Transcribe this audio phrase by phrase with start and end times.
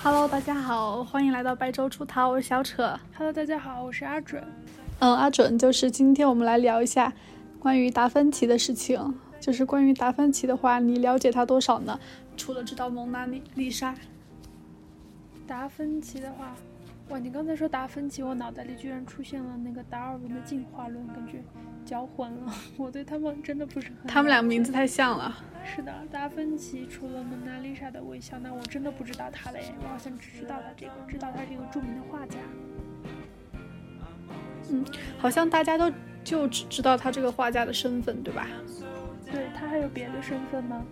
[0.00, 2.98] Hello，大家好，欢迎来到白粥出逃，我是小扯。
[3.16, 4.42] Hello，大家好，我是阿准。
[5.00, 7.12] 嗯，阿准，就是今天我们来聊一下
[7.58, 9.14] 关于达芬奇的事情。
[9.40, 11.98] 就是关于达芬奇的话，你了解他多少呢？
[12.36, 13.94] 除了知道蒙娜丽丽莎，
[15.46, 16.54] 达芬奇的话，
[17.08, 21.42] 哇，你刚才说达芬奇，我脑袋里居然出现了那个达尔文的进化论，感觉
[21.84, 22.52] 搅混了。
[22.76, 24.06] 我对他们真的不是很……
[24.06, 25.34] 他们俩名字太像了。
[25.64, 29.60] 是的，达芬奇除了蒙娜丽莎的微笑，那我真的不知道他嘞。
[29.82, 32.36] 我好像只知道他这个，知道他是一个著名的画家。
[34.70, 34.84] 嗯，
[35.18, 35.90] 好像大家都
[36.22, 38.46] 就只知道他这个画家的身份，对吧？
[39.32, 40.84] 对他还有别的身份吗？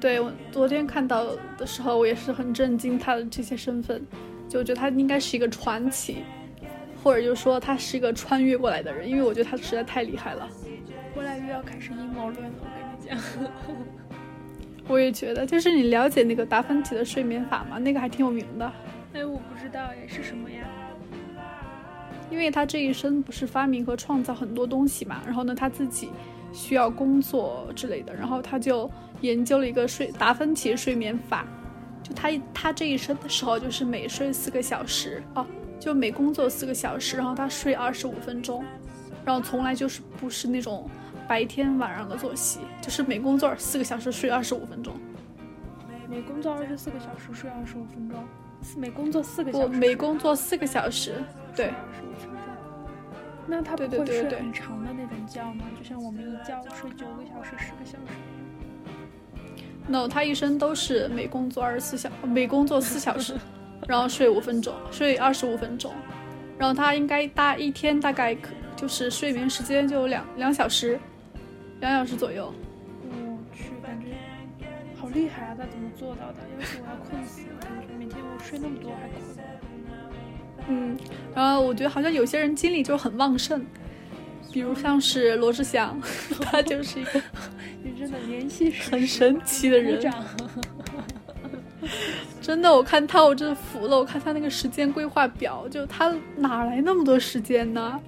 [0.00, 1.24] 对我昨天看到
[1.56, 4.02] 的时候，我也是很震惊他的这些身份，
[4.50, 6.24] 就觉得他应该是一个传奇，
[7.02, 10.48] 或者就说他是一个穿越过来的人，因为我觉得他实在太厉害了。
[11.16, 13.50] 未来又要开始阴谋论了，我跟你讲。
[14.88, 17.78] 我也觉得，就是你了解那个达芬奇的睡眠法吗？
[17.78, 18.72] 那个还挺有名的。
[19.12, 20.64] 哎，我不知道哎，是什么呀？
[22.28, 26.10] 因为他这一生不是发明和创造很多东西嘛，然后呢，他自己
[26.52, 31.46] 需要工作之类的，然后他就研究了一个睡达芬奇睡眠法，
[32.10, 35.46] 就他他这一生的时候就是每睡四个小时哦，
[35.78, 38.64] 就每工作四个小时，然后他睡二十五分钟，
[39.24, 40.90] 然后从来就是不是那种
[41.28, 44.92] 白天晚上的作息，就是每工作四个小时睡二十五分钟，
[46.08, 48.24] 每工作二十四个小时睡二十五分钟，
[48.76, 51.14] 每工作四个小时，每工作四个小时，
[51.54, 51.66] 对。
[51.66, 52.34] 二十五分钟。
[53.46, 55.64] 那他不会睡很长的那种觉吗？
[55.78, 58.14] 就像我们一觉睡九个小时、十个小时。
[59.90, 63.34] no，他一生都是每工作二十四小，每工作四小时，
[63.88, 65.92] 然后睡五分钟，睡二十五分钟，
[66.56, 70.98] 然后他应该大一天大概可就是睡眠时间就两两小时，
[71.80, 72.52] 两小时左右。
[73.02, 74.06] 我去，感觉
[74.96, 75.56] 好厉害啊！
[75.58, 76.38] 他怎么做到的？
[76.58, 79.20] 要是我要困死了，感觉每天我睡那么多还困。
[80.68, 80.96] 嗯，
[81.34, 83.66] 然后我觉得好像有些人精力就很旺盛，
[84.52, 86.00] 比如像是罗志祥，
[86.42, 87.22] 他就是一个
[87.82, 90.00] 你真的联系很神奇的人。
[92.40, 97.98] 真的，我看他我真的服了，我看他那个时间规划表，就他哪来那么多时间呢？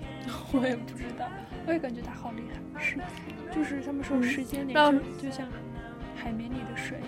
[0.53, 1.27] 我也不知道，
[1.67, 2.81] 我也感觉他好厉害。
[2.81, 2.97] 是，
[3.55, 5.47] 就是他们说嗯时间里让就就像
[6.17, 6.99] 海绵里的水，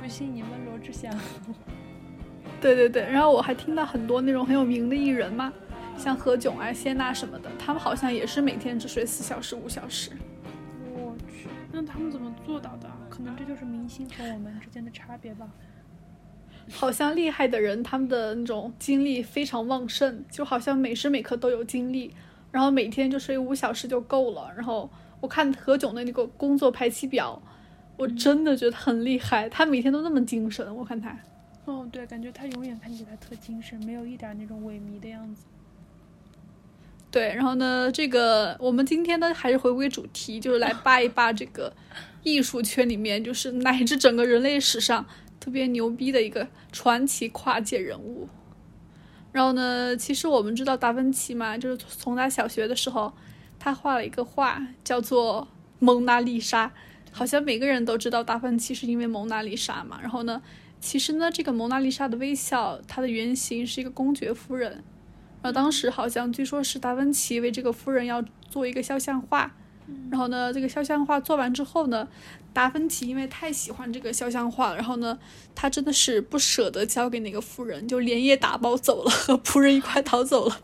[0.00, 1.12] 不信你问罗志祥。
[2.60, 5.52] 对对对，然后我还听到很多那种很有名的艺人嘛，
[6.04, 10.10] 像何炅啊、谢娜什么的，他们好像也是每天只睡四小时、五小时。
[10.94, 12.86] 我去，那他们怎么做到的？
[13.08, 15.48] 可能这就是明星和我们之间的差别吧。
[16.70, 22.14] 好像厉害的人，他们的那种精力非常旺盛，就好像每时每刻都有精力，
[22.52, 24.52] 然后每天就睡五小时就够了。
[24.54, 24.90] 然后
[25.20, 27.40] 我看何炅的那个工作排期表，
[27.96, 30.76] 我真的觉得很厉害，他每天都那么精神。
[30.76, 31.18] 我看他，
[31.64, 35.46] 哦，对，感觉他永远看起来特精神，没有一点那种萎靡的样子。
[37.14, 41.72] 对，然后呢，这个我们今天呢还是回归主题，就是来 扒一扒这个
[42.24, 45.06] 艺术圈里面，就是乃至整个人类史上
[45.38, 48.28] 特别牛逼的一个传奇跨界人物。
[49.30, 53.12] 然后呢，其实我们知道达芬奇嘛，就是从他小学的时候，
[53.60, 55.46] 他画了一个画叫做
[55.78, 56.66] 《蒙娜丽莎》，
[57.12, 60.00] 好像每个人都知道达芬奇是因为蒙娜丽莎嘛。
[60.02, 60.42] 然后呢，
[60.80, 64.82] 其实呢，这个蒙娜丽莎的微笑，它的原型是一个公爵夫人。
[65.44, 69.54] 然后当时好像据说是达芬奇为这个夫人要做一个肖像画，
[70.10, 72.08] 然后呢，这个肖像画做完之后呢，
[72.54, 75.18] 达芬奇因为太喜欢这个肖像画，然后呢，
[75.54, 80.58] 他真的是不舍得交给那个夫人，就连夜打包走了，和仆人一块逃走了，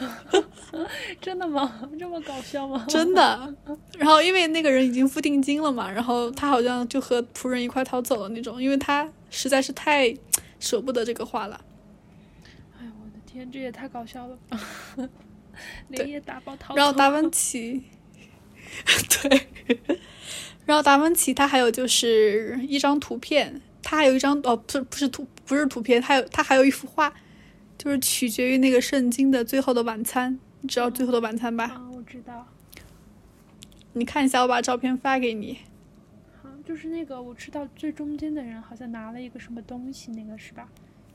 [1.20, 1.82] 真的吗？
[1.98, 2.82] 这么搞笑吗？
[2.88, 3.54] 真的。
[3.98, 10.16] 然后因为那个人已经付定金了嘛，然后他好像就和仆人一块逃走了那种，因为他实在是太
[10.58, 11.60] 舍不得这个画了。
[13.32, 14.60] 天，这也太搞笑了吧！
[15.88, 16.74] 连夜打包逃。
[16.76, 17.82] 然后达芬奇，
[19.22, 19.48] 对，
[20.66, 27.12] 然后达芬奇他还有就是一张图片，他还有一张哦，不是不是图不是图片，他有他还有一幅画，
[27.78, 31.64] 就是取决于那个圣经的最后的晚餐，你知道最后的晚餐吧？
[31.64, 32.46] 啊，我知道。
[33.94, 35.58] 你看一下，我把照片发给你。
[36.42, 40.68] 好，就是那个我知道最中间的人好像拿了一个什么东西，那个是吧？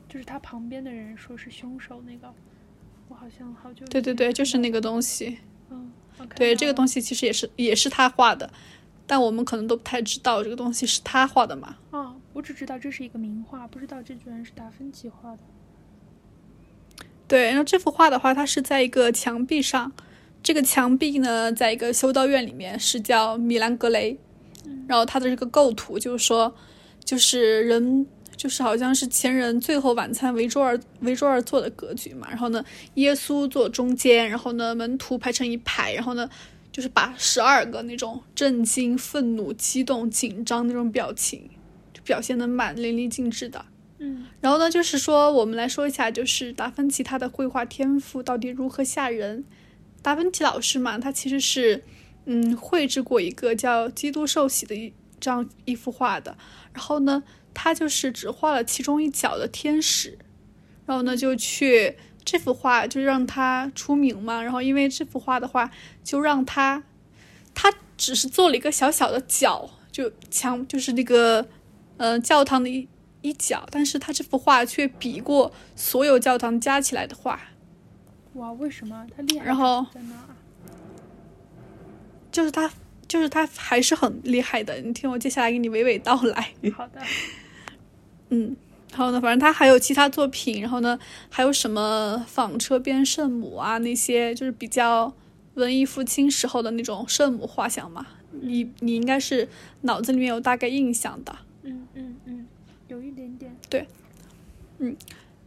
[0.08, 2.32] 就是他旁边的人说是凶手那个，
[3.08, 5.38] 我好像好久对对对，就是那个东西。
[5.70, 5.92] 嗯，
[6.34, 8.50] 对，这个东西其实也是也是他画的，
[9.06, 11.76] 但我们可能都不太知道这个东西是他画的嘛。
[11.90, 15.42] 哦，我只知道这是一个名画，不知道这居然是达芬奇画的。
[17.26, 19.92] 对，然后这幅画的话，它是在一个墙壁上，
[20.42, 24.18] 这个墙壁呢，在一个修道院里面，是叫米兰格雷。
[24.86, 26.54] 然后它的这个构图就是说，
[27.04, 28.06] 就是人
[28.38, 32.26] 就是好像是前人最后晚餐围桌而围桌而坐的格局嘛。
[32.30, 32.64] 然后呢，
[32.94, 36.30] 耶稣坐中间，然后呢，门徒排成一排，然后呢，
[36.72, 41.50] 就是把十二个那种震惊、愤怒、激动、紧张那种表情，
[41.92, 43.66] 就表现的蛮淋漓尽致的。
[44.00, 49.44] 嗯然后呢，就是说我们来说一下，就是达芬奇他的绘画天赋到底如何吓人。
[50.00, 51.82] 达芬奇老师嘛，他其实是
[52.26, 56.36] 嗯绘制过一个叫《基督受洗》的一这样一幅画的。
[56.72, 57.24] 然后呢，
[57.60, 60.16] 他就是只画了其中一角的天使，
[60.86, 64.40] 然后呢就去这幅画就让他出名嘛。
[64.40, 65.68] 然后因为这幅画的话，
[66.04, 66.84] 就让他
[67.52, 71.44] 他只是做了一个小小的角，就墙就是那个
[71.96, 72.86] 呃教堂的一
[73.22, 77.40] 一角，但是他这幅画却比过所有教堂加起来的画。
[78.34, 79.46] 哇，为什么他厉害？
[79.46, 80.14] 然后在哪？
[82.30, 82.70] 就是他，
[83.08, 84.76] 就是他还是很厉害的。
[84.76, 86.52] 你听我接下来给你娓娓道来。
[86.76, 87.00] 好的，
[88.30, 88.56] 嗯，
[88.90, 90.98] 然后呢，反正他还有其他作品，然后呢，
[91.28, 95.12] 还有什么纺车边圣母啊，那些就是比较
[95.54, 98.06] 文艺复兴时候的那种圣母画像嘛。
[98.40, 99.48] 你你应该是
[99.80, 101.34] 脑子里面有大概印象的。
[101.62, 102.46] 嗯嗯嗯，
[102.86, 103.56] 有一点点。
[103.68, 103.86] 对，
[104.78, 104.94] 嗯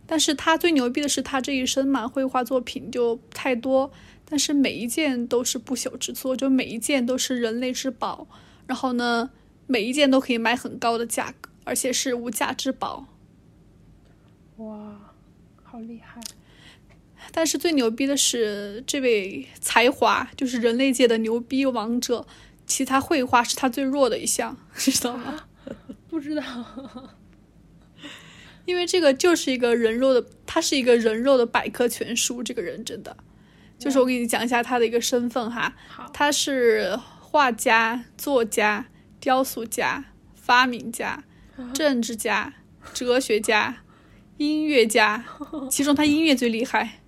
[0.08, 3.90] 但是他最牛逼的是他这一生嘛，绘画作品就太多，
[4.26, 8.28] 但是每一件都是不朽之作，就每一件都是人类之宝。
[8.68, 9.30] 然后呢，
[9.68, 13.08] 每一件都可以卖很高的价格，而且是无价之宝。
[14.58, 15.14] 哇，
[15.64, 16.22] 好厉害！
[17.32, 22.26] 但是最牛逼的是这位才华，就是人类界的牛逼王者，
[22.66, 25.46] 其他绘画是他最弱的一项， 知道吗？
[26.10, 26.44] 不知道。
[28.66, 32.44] 因为这个就是一个人肉的，他是一个人肉的百科全书。
[32.44, 33.18] 这个人真的，
[33.80, 38.88] 就是我给你讲一下他的一个身份哈，好，他是画家、作家、
[39.20, 40.06] 雕塑家、
[40.36, 41.24] 发明家、
[41.74, 42.54] 政治家、
[42.94, 43.84] 哲学家、
[44.38, 45.24] 音乐家，
[45.70, 47.00] 其中他音乐最厉害。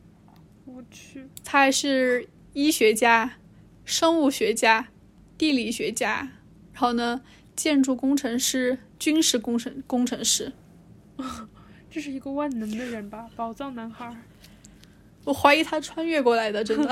[0.65, 3.33] 我去，他还是医学家、
[3.83, 4.89] 生物学家、
[5.37, 6.31] 地理学家，
[6.73, 7.21] 然后呢，
[7.55, 10.53] 建筑工程师、军事工程工程师。
[11.89, 13.29] 这是一个万能的人吧？
[13.35, 14.17] 宝藏男孩儿，
[15.25, 16.91] 我怀疑他穿越过来的，真的。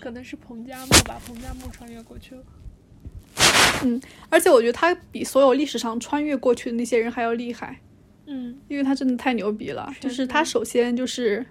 [0.00, 1.20] 可能是彭加木吧？
[1.26, 2.42] 彭加木穿越过去了。
[4.28, 7.80] 而且我觉得他比所有历史上穿越过去的那些人还要厉害，
[8.26, 9.92] 嗯因为他真的太牛逼了。
[9.94, 11.44] 是就是他首先就是，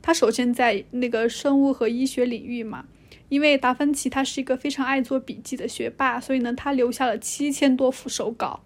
[0.00, 2.84] 他首先在那个生物和医学领域嘛，
[3.28, 8.60] 因为达芬奇他是一个非常爱做笔记的学霸，所以呢，他留下了七千多幅手稿，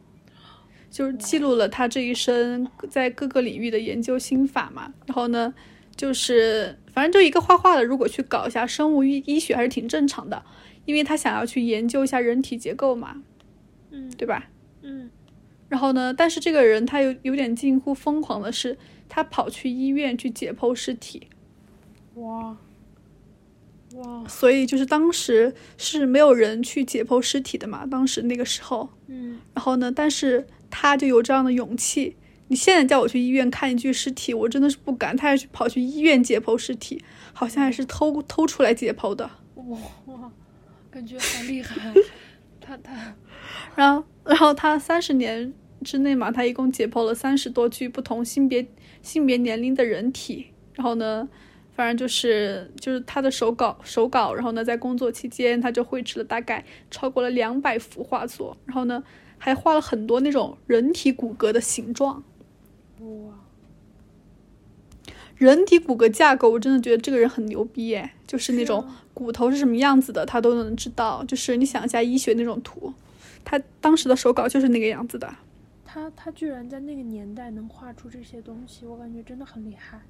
[0.91, 4.93] 就是记录了他这一生在各个领域的研究心法嘛。
[5.07, 5.55] 然后呢，
[5.97, 10.43] 就是反正就一个画画的，如果去搞一下生物医医学还是挺正常的，
[10.85, 13.23] 因为他想要去研究一下人体结构嘛，
[13.91, 14.49] 嗯对吧？
[14.83, 15.11] 嗯，
[15.69, 18.79] 然后呢，但是这个人他有有点近乎疯狂的是，
[19.09, 21.29] 他跑去医院去解剖尸体，
[22.15, 22.57] 哇
[23.95, 28.89] 哇，所以就是当时是没有人去解剖尸体的嘛，当时那个时候。
[29.09, 32.17] 嗯然后呢，但是他就有这样的勇气。
[32.47, 35.17] 你现在叫我去医院看一具尸体，我真的是不敢。
[35.17, 37.03] 他还去跑去医院解剖尸体，
[37.33, 39.29] 好像还是偷偷出来解剖的。
[39.55, 40.33] 哇哇，
[40.91, 41.95] 感觉好厉害！
[42.61, 43.15] 他他
[43.77, 45.53] 然后，然后他三十年
[45.85, 48.67] 之内嘛，他一共解剖了三十多具不同性别、
[49.03, 50.49] 性别年龄的人体。
[50.75, 51.29] 然后呢，
[51.75, 59.03] 反正就是就是他的手稿手稿，然后呢，在工作期间他就绘制了大概超过了两百幅画作，然后呢，
[59.39, 62.23] 还画了很多那种人体骨骼的形状。
[63.01, 63.40] 哇，
[65.41, 68.11] 人体骨骼架构，我真的觉得这个人很牛逼耶！
[68.27, 71.25] 就是那种啊骨头是什么样子的，他都能知道。
[71.25, 72.93] 就是你想一下医学那种图，
[73.43, 75.35] 他当时的手稿就是那个样子的。
[75.83, 80.03] 他他居然在那个年代能画出这些东西，我感觉真的很厉害。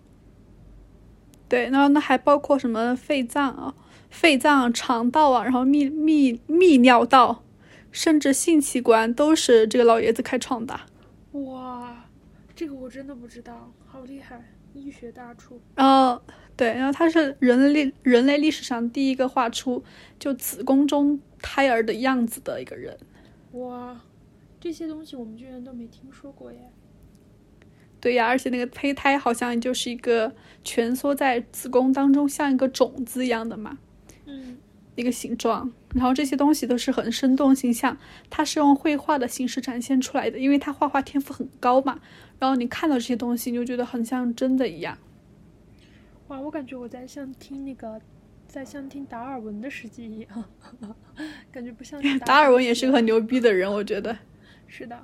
[1.48, 3.72] 对，然后那还包括什么肺脏啊、
[4.10, 7.44] 肺脏、肠道啊，然后泌泌泌尿道，
[7.92, 10.80] 甚至性器官都是这个老爷子开创的。
[11.32, 12.04] 哇，
[12.56, 14.42] 这个我真的不知道，好厉害，
[14.74, 15.60] 医学大厨。
[15.74, 16.22] 然后
[16.56, 19.82] 对，然后他是人类人类历史上第一个画出
[20.18, 22.98] 就子宫中胎儿的样子的一个人。
[23.52, 24.00] 哇，
[24.60, 26.70] 这些东西我们居然都没听说过耶。
[28.00, 30.34] 对呀，而且那个胚胎好像就是一个
[30.64, 33.78] 蜷缩在子宫当中，像一个种子一样的嘛，
[34.26, 34.56] 嗯，
[34.94, 35.72] 一个形状。
[35.94, 37.96] 然后这些东西都是很生动形象，
[38.28, 42.00] 它是用绘画的形式展现出来的，因为他画画天赋很高嘛。
[42.38, 44.96] 然后你看到这些东西，你就觉得很像真的一样。
[46.28, 48.00] 哇，我感觉我在像听那个，
[48.46, 50.44] 在像听达尔文的事迹一样，
[51.50, 54.16] 感觉不像是达尔文也是个很牛逼的人，我觉得。
[54.68, 54.96] 是的，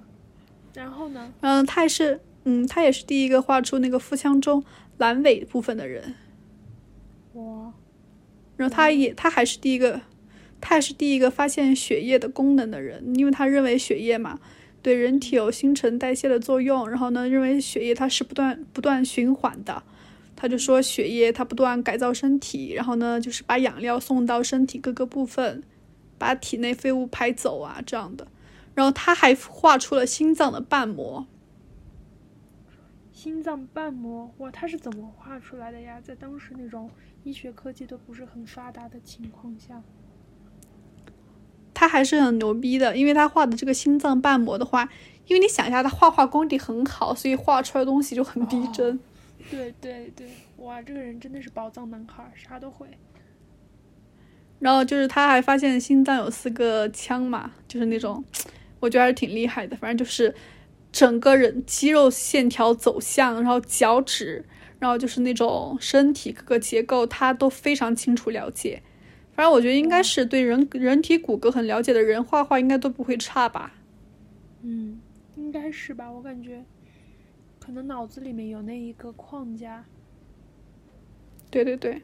[0.74, 1.32] 然后呢？
[1.40, 4.64] 嗯，他也是，嗯，他也是第一个画出那个腹腔中
[5.00, 6.14] 阑尾部分的人。
[7.32, 7.72] 哇，
[8.56, 10.00] 然后他也，他还是第一个，
[10.68, 14.40] 他也是第一个发现血液的功能的人，因为他认为血液嘛，
[14.82, 16.90] 对人体有新陈代谢的作用。
[16.90, 19.84] 然后呢，认为血液它是不断不断循环的，
[20.34, 25.62] 他就说血液它不断改造身体，然后呢，就是把养料送到身体各个部分，
[26.18, 28.26] 把体内废物排走啊这样的。
[28.74, 31.28] 然后他还画出了心脏的瓣膜。
[33.12, 36.00] 心脏瓣膜，哇，他是怎么画出来的呀？
[36.00, 36.90] 在当时那种
[37.22, 39.80] 医学科技都不是很发达的情况下，
[41.78, 44.88] 他还是很牛逼的，因为他画的这个心脏瓣膜的话，
[45.26, 48.96] 因为你想一下，他画画功底很好，所以画出来的东西就很逼真。
[48.96, 48.98] 哦
[49.50, 52.86] 对对对，哇，这个人真的是宝藏男孩，啥都会。
[54.58, 58.24] 然后就是他还发现心脏有四个腔嘛，就是那种，
[58.80, 59.76] 我觉得还是挺厉害的。
[59.76, 60.34] 反正就是
[60.90, 64.42] 整个人肌肉线条走向，然后脚趾，
[64.78, 68.82] 然后就是那种身体各个结构，他都非常清楚了解。
[69.36, 73.74] 反正我觉得应该是对人人体骨骼很了解的人，画画应该都不会差吧。
[74.62, 74.98] 嗯，
[75.36, 76.64] 应该是吧，我感觉
[77.60, 79.84] 可能脑子里面有那一个框架。
[81.50, 82.02] 对对对，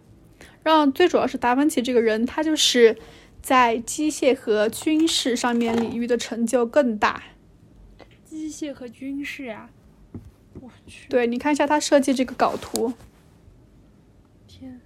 [0.62, 2.96] 然后最主要是达芬奇这个人，他就是
[3.40, 7.22] 在机械和军事上面领域的成就更大。
[8.24, 9.70] 机械和军事啊，
[10.60, 12.92] 我去，对，你看一下他设计这个稿图，
[14.46, 14.80] 天，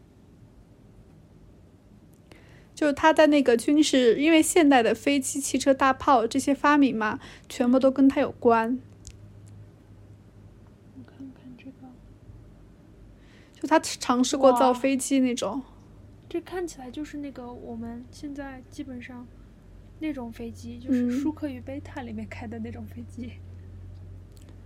[2.76, 7.18] 就是他在那个军事，因为现代的飞机、汽车、大炮这些发明嘛，
[7.48, 8.78] 全部都跟他有关。
[10.94, 11.88] 我看看这个，
[13.58, 15.62] 就他尝试过造飞机那种，
[16.28, 19.26] 这看起来就是那个我们现在基本上
[20.00, 23.32] 那种飞机，就是嗯舒克与贝塔里面开的那种飞机。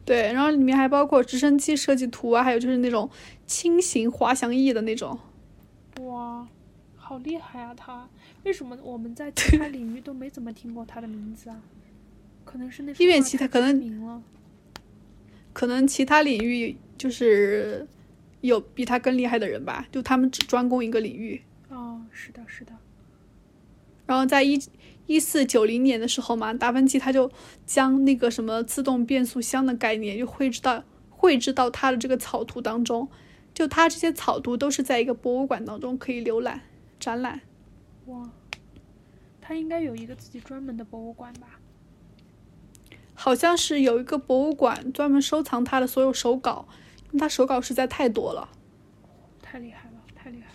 [0.05, 3.09] 对，然后里面还包括直升机设计图啊，还有就是那种
[3.47, 5.17] 轻型滑翔翼的那种。
[6.01, 6.49] 哇，
[7.11, 8.09] 好厉害啊他！
[8.45, 11.61] 为什么我们在其他领域都没怎么听过他的名字啊？
[12.45, 14.23] 可能是那时因为其他可能名了。
[15.53, 17.85] 可能其他领域就是
[18.43, 21.43] 有比他更厉害的人吧，就他们只专攻一个领域。
[21.69, 22.73] 哦，是的，是的。
[24.07, 24.57] 然后在一
[25.07, 27.29] 一四九零年的时候嘛，达芬奇他就
[27.67, 33.09] 将那个什么自动变速箱的概念就绘制到绘制到他的这个草图当中。
[33.53, 36.61] 就他这些草图都是在一个博物馆当中可以浏览
[37.01, 37.41] 展览。
[38.07, 38.31] 哇，
[39.41, 41.59] 他应该有一个自己专门的博物馆吧？
[43.15, 46.69] 好像是有一个博物馆专门收藏他的所有手稿，
[47.07, 48.49] 因为他手稿实在太多了。
[49.43, 50.53] 太厉害了，太厉害了！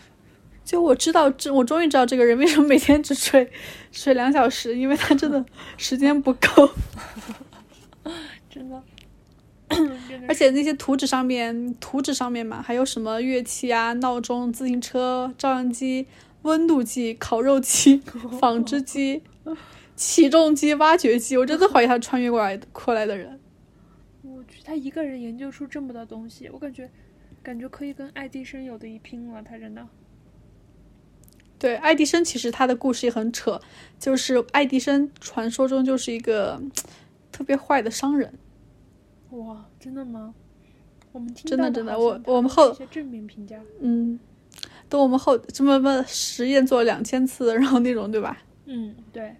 [0.63, 3.51] 就我知道，这我终于知道这个人为什么每天只睡
[3.91, 5.45] 睡两小时，因为他真的
[5.77, 6.69] 时间不够，
[8.49, 8.81] 真的，
[9.69, 16.07] 真的而且那些图纸上面，图纸上面嘛，还有什么乐器啊、闹钟、自行车、照相机、
[16.45, 17.97] 温度计、烤肉机、
[18.39, 19.21] 纺织机、
[19.95, 23.39] 起重机、挖掘机，我真的怀疑他穿越过来过来的人。
[24.21, 26.89] 我去，他一个人研究出这么多东西，我感觉，
[27.43, 29.41] 感觉可以跟爱迪生有的一拼了。
[29.43, 29.87] 他真的，
[31.57, 33.59] 对，爱迪生其实他的故事也很扯，
[33.99, 36.61] 就是爱迪生传说中就是一个
[37.31, 38.33] 特别坏的商人。
[39.31, 40.33] 哇，真的吗？
[41.11, 43.57] 我们听真的真的我我们后一些正面评价。
[43.79, 44.19] 嗯，
[44.95, 48.37] 等我们后这么么实验做了两千次，然后那种对吧？
[48.63, 49.35] 嗯，对，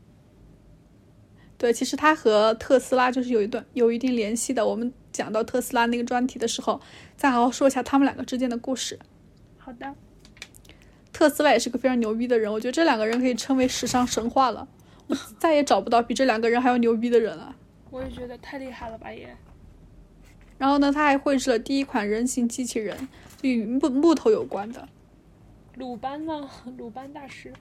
[1.58, 4.68] 对，其实他和特斯拉就是有一段有一定联系的。
[4.68, 6.82] 我们讲到特斯拉那个专题的时候，
[7.16, 9.00] 再好好说一下他们两个之间的故事。
[9.58, 9.96] 好的，
[11.14, 14.68] 特斯拉也是个非常牛逼的人，我觉得这两个人可以称为史上神话了。
[15.08, 17.56] 我再也找不到比这两个人还要牛逼的人了。
[17.92, 19.34] 我也觉得太厉害了吧也。
[20.58, 23.08] 然后呢，他还绘制了第一款人形机器人，
[23.42, 24.90] 就与木木头有关的。
[25.77, 26.50] 鲁班呢？
[26.77, 27.53] 鲁班大师。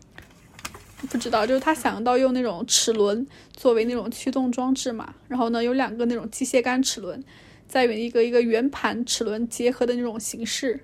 [1.11, 7.23] 不知道，就是他想到用那种齿轮作为那种驱动装置嘛，然后呢有两个那种机械杆齿轮，
[7.69, 10.81] 再有一个一个圆盘齿轮结合的那种形式。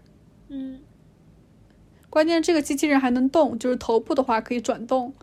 [0.49, 0.80] 嗯，
[2.10, 5.14] 关键这个机器人还能动，就是头部的话可以转动，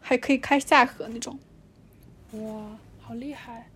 [0.00, 1.38] 还可以开下颌那种。
[2.32, 3.68] 哇，好厉害！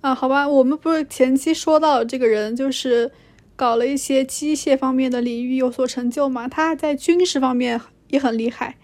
[0.00, 3.10] 啊，好吧，我们不是前期说到这个人就是
[3.56, 8.76] 搞了一些机械方面的领域有所成就嘛，他在军事方面也很厉害，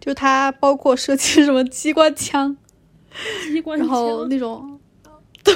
[0.00, 2.56] 就他包括设计什么机关枪，
[3.42, 4.80] 机关然后枪，那种，
[5.42, 5.54] 对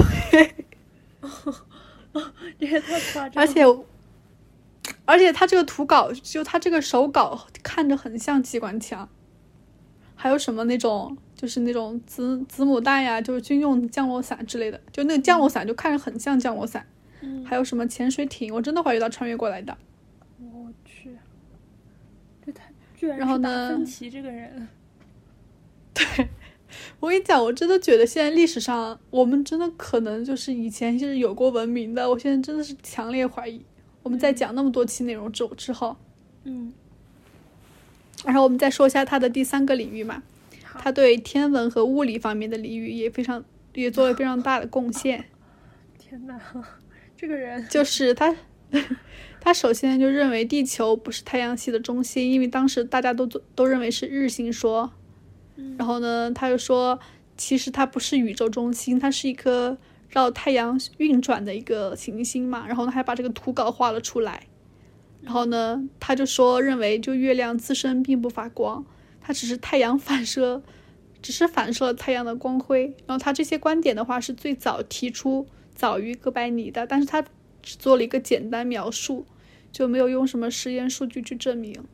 [2.58, 3.32] 这也太夸张了。
[3.36, 3.64] 而且
[5.04, 9.08] 而且他这个图稿就他这个手稿看着很像机关枪，
[10.14, 16.86] 还有什么那种就是那种子子母弹呀，就是军用降落伞之类的，就那个降落伞就看着很像降落伞。
[17.20, 19.76] 嗯，还有什么潜水艇，我真的怀疑到穿越过来的。
[20.40, 21.16] 我去，
[22.44, 22.64] 这他
[22.96, 24.68] 居然然后是达呢芬奇这个人，
[25.94, 26.28] 对
[27.00, 33.64] 我跟你讲，我真的觉得现在历史上我们真的可能就是以前就是有过文明的，我现在真的是强烈怀疑。
[34.02, 35.96] 我们在讲那么多期内容之之后，
[36.44, 36.72] 嗯，
[38.24, 40.22] 然后我们再说一下他的第三个领域嘛，
[40.78, 43.44] 他对天文和物理方面的领域也非常
[43.74, 45.24] 也做了 非常大的贡献。
[45.98, 46.40] 天哪，
[47.20, 48.32] 这个人，就是他，
[49.40, 54.92] 他首先就认为地球不是太阳系的中心，因为当时大家都都都认为是日心说。
[55.56, 57.00] 嗯然后呢，他又说，
[57.36, 59.76] 其实它不是宇宙中心，它是一颗
[60.08, 62.64] 绕太阳运转的一个行星嘛。
[62.68, 64.44] 然后呢，还把这个图稿画了出来。
[65.20, 68.86] 然后呢，他就说，认为就月亮自身并不发光，
[69.20, 70.62] 它只是太阳反射，
[71.20, 72.94] 只是反射了太阳的光辉。
[73.06, 75.48] 然后他这些观点的话是最早提出，
[75.78, 77.22] 早于哥白尼的，但是他
[77.62, 79.24] 只做了一个简单描述，
[79.70, 81.84] 就没有用什么实验数据去证明。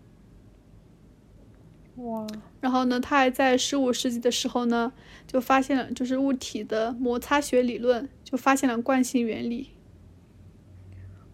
[1.96, 2.26] 哇，
[2.62, 4.94] 然后呢，他还在十五世纪的时候呢，
[5.26, 9.72] 就发现了就是物体的摩擦学理论，就发现了惯性原理。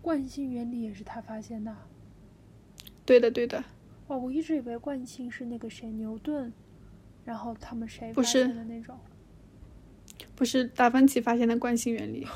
[0.02, 1.76] 惯性原理也是他发现的。
[3.07, 3.62] 对的，对的，
[4.09, 6.52] 哇，我一直以为惯性是那个谁牛顿，
[7.25, 8.99] 然后他们谁发现的那种。
[8.99, 9.10] 不是
[10.75, 12.26] 达芬奇发现的惯性原理。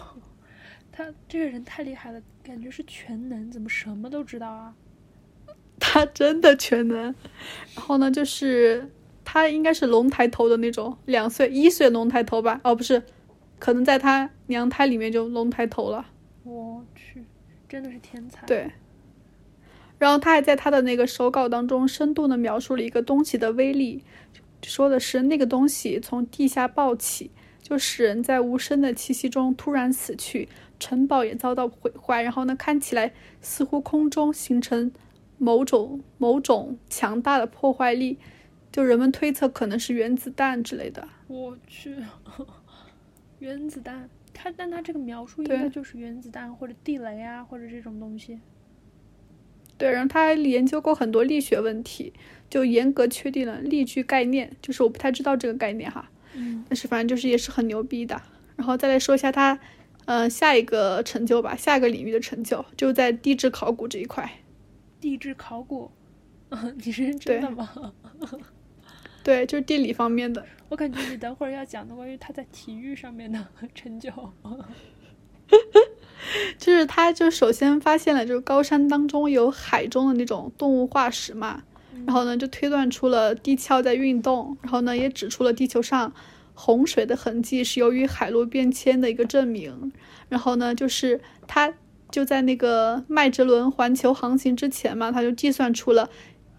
[0.90, 4.74] 他这个人太厉害了，感觉是全能，怎么什么都知道啊？
[5.80, 7.14] 他真的全能。
[7.74, 8.90] 然后呢，就是
[9.24, 12.60] 他应该是龙抬头的那种，两岁一岁龙抬头吧？
[12.62, 13.02] 哦，不是，
[13.58, 16.06] 可能在他娘胎里面就龙抬头了。
[16.44, 17.24] 我去，
[17.68, 18.70] 真的是天才。，对。
[19.98, 24.04] 然后他还在他的那个手稿当中生动的描述了一个东西的威力，
[24.62, 27.30] 说的是那个东西从地下爆起，
[27.64, 32.20] 就使人在无声的气息中突然死去，城堡也遭到毁坏。
[32.22, 34.92] 然后呢，看起来似乎空中形成
[35.38, 38.18] 某种某种强大的破坏力，
[38.70, 41.08] 就人们推测可能是原子弹之类的。
[41.26, 41.96] 我去，
[43.40, 48.38] 原子弹，他但他这个描述应该就是原子弹或者地雷啊，或者这种东西。
[49.78, 52.12] 对，然后他还研究过很多力学问题，
[52.50, 58.20] 就严格确定了力矩概念，就是我不太知道这个概念哈，嗯但是反正就是也是很牛逼的。
[58.56, 59.58] 然后再来说一下他，
[60.04, 64.30] 呃，下一个成就吧，下一个领域的成就，就在地质考古这一块。
[65.00, 65.90] 地质考古，
[66.50, 67.68] 嗯 你是认真的吗？
[69.22, 70.44] 对，就是地理方面的。
[70.68, 74.10] 我感觉你等会儿要讲的关于他在体育上面的 成就。
[76.58, 81.62] 就是他就首先发现了，就是高山当中有海中的那种动物化石嘛，
[82.06, 86.12] 然后呢就推断出了地壳在运动，然后呢也指出了地球上
[86.54, 89.92] 洪水的痕迹是由于海陆变迁的一个证明，
[90.28, 91.74] 然后呢就是他
[92.10, 96.10] 就在那个麦哲伦环球航行之前嘛，他就计算出了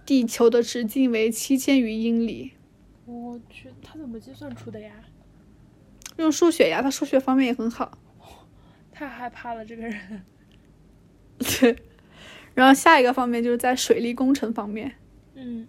[0.05, 2.53] 地球的直径为七千余英里，
[3.05, 4.91] 我去，他怎么计算出的呀？
[6.17, 7.97] 用数学呀，他数学方面也很好。
[8.91, 10.23] 太害怕了，这个人。
[11.59, 11.75] 对，
[12.53, 14.95] 然后下一个方面就是在水利工程方面。
[15.35, 15.67] 嗯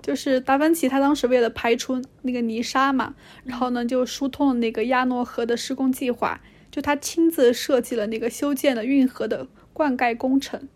[0.00, 3.14] 就是达芬奇他当时为了排除那个泥沙嘛，
[3.44, 6.40] 然后呢就疏通了那个亚诺河的施工计划，
[6.72, 10.68] 就他亲自设计了那个修建了运河的灌溉工程，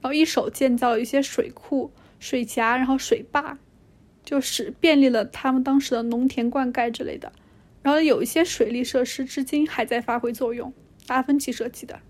[0.00, 1.90] 然后一手建造了一些水库、
[2.20, 3.58] 水闸，然后水坝，
[4.24, 7.32] 就使便利了他们当时的农田灌溉之类的。
[7.82, 10.72] 然后有一些水利设施至今还在发挥作用，
[11.06, 12.00] 达芬奇设计的。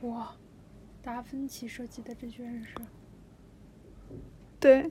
[0.00, 0.34] 哇，
[1.02, 2.74] 达芬奇设计的，这居然是。
[4.66, 4.88] 对，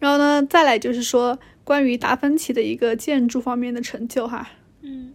[0.00, 4.48] 然后呢，再来就是说关于达芬奇的一个建筑方面的成就哈，
[4.80, 5.14] 嗯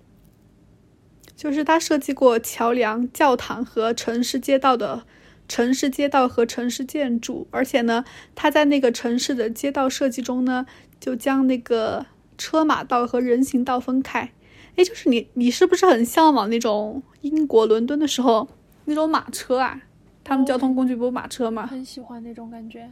[1.36, 5.04] 就是他设计过桥梁、教堂和城市街道的
[5.46, 10.66] 城市街道和城市建筑，而且呢，他在那个城市的街道设计中呢，
[10.98, 12.06] 就将那个
[12.38, 14.32] 车马道和人行道分开。
[14.78, 18.48] 哎，就是你，你是不是很向往那种英国伦敦的时候
[18.86, 19.82] 那种马车啊？
[20.24, 21.68] 他们交通工具不是马车吗？
[21.68, 22.90] 很喜欢那种感觉。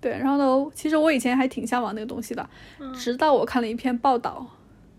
[0.00, 4.46] 对，然后呢，其实我以前还挺向往那个东西的，嗯，直到我看了一篇报道，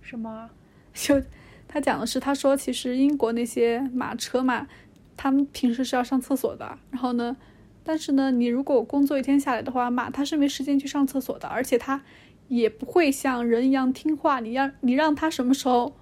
[0.01, 0.49] 什么？
[0.93, 1.21] 就
[1.67, 4.67] 他讲的是，他说其实英国那些马车嘛，
[5.15, 6.77] 他们平时是要上厕所的。
[6.91, 7.37] 然后呢，
[7.83, 12.01] 但是呢，你如果工作一天下来的话，马它是没时间去上厕所的，而且它
[12.49, 14.39] 也不会像人一样听话。
[14.41, 15.95] 你让你让它什么时候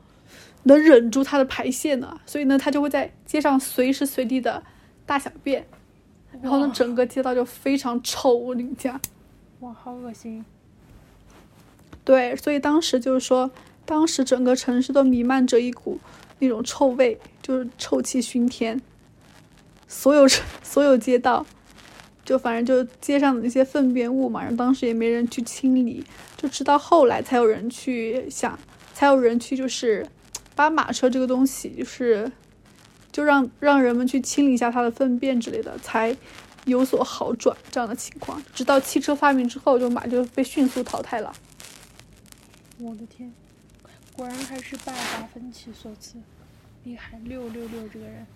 [0.64, 2.20] 能忍住它的排泄呢？
[2.26, 4.64] 所以呢，它就会在街上随时随地的
[5.06, 5.68] 大小便。
[6.42, 9.00] 然后呢，整个街道就非常臭，我跟你讲。
[9.60, 10.44] 哇，好恶心！
[12.04, 13.50] 对，所以当时就是说，
[13.86, 16.00] 当时整个城市都弥漫着一股
[16.40, 18.82] 那种臭味，就是臭气熏天。
[19.88, 20.28] 所有
[20.62, 21.46] 所有街道，
[22.24, 28.58] 就反正就街上的那些粪便物嘛，然后当时也没人去清理，就直到后来才有人去想，
[28.94, 30.06] 才有人去就是
[30.56, 32.32] 把马车这个东西，就是
[33.18, 36.16] 就让让人们去清理一下它的粪便之类的，才
[36.66, 38.40] 有所好转这样的情况。
[38.54, 41.34] 直到汽车发明之后，就马就被迅速淘汰了。
[42.78, 43.34] 我的天，
[44.16, 46.18] 果然还是拜达芬奇所赐，
[46.84, 48.28] 厉害六六六这个人。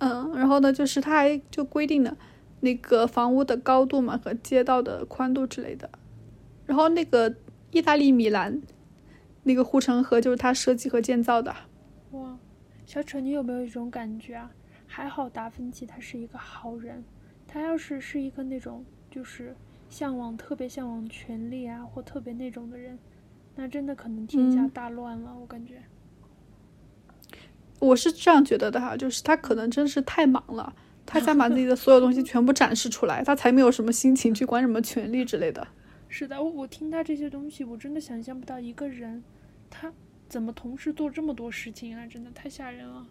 [0.00, 2.14] 嗯，然后呢，就是他还就规定了
[2.60, 5.88] 那个房屋的高度嘛和街道的宽度之类的。
[6.66, 7.34] 然后那个
[7.70, 8.60] 意大利米兰
[9.44, 11.56] 那个护城河就是他设计和建造的。
[12.86, 14.50] 哇，小丑，你有没有一种感觉啊？
[14.86, 17.02] 还好达芬奇他是一个好人，
[17.46, 19.54] 他要是是一个那种就是
[19.88, 22.96] 向往特别向往权力啊或特别那种的人。
[23.56, 25.82] 那真的可能天下大乱了，我感觉。
[27.80, 35.66] 我是这样觉得的哈，就是他可能真是太忙了，他想把自己的所有东西 全部展示出来，他才没有什么心情去管什么权力之类的。
[36.08, 39.24] 是的，我我听他这些东西，我真的想象不到一个人，
[39.68, 39.92] 他
[40.28, 42.06] 怎么同时做这么多事情啊！
[42.06, 43.06] 真的太吓人了。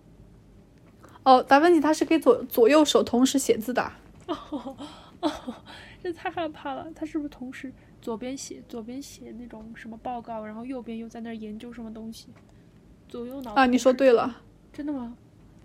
[1.24, 3.92] 哦，达芬奇他是可以左左右手同时写字的。
[4.28, 4.78] 哦
[5.22, 5.56] 哦，
[6.04, 7.72] 这太害怕了，他是不是同时？
[8.02, 12.28] 左边写左边写那种什么报告，然后右边又在那儿研究什么东西，
[13.10, 15.18] 左右脑啊，你说对了，真的吗？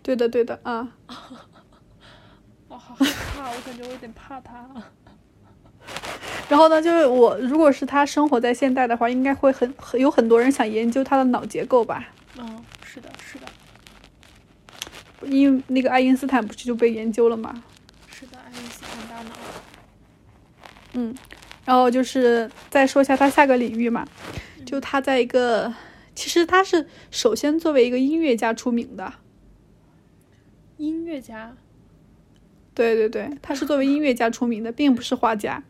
[0.03, 0.97] 对的对的啊，
[2.69, 4.67] 我好害怕，我感觉我有点怕他。
[6.51, 12.09] 然后呢，就是我如果是他生活在现代的话，应该会很很有很多人想研究他的脑结构吧？
[12.37, 13.47] 嗯，是的，是的，
[15.29, 17.63] 因为那个爱因斯坦不是就被研究了吗？
[18.13, 19.37] 是的，爱因斯坦大脑。
[20.95, 21.15] 嗯。
[21.65, 24.05] 然后就是再说一下他下个领域嘛，
[24.67, 25.73] 就他在一个，
[26.17, 29.13] 其实他是首先作为一个音乐家出名的。
[30.79, 31.55] 音乐家。
[32.75, 35.63] 对对对，他是作为音乐家出名的，并不是画家。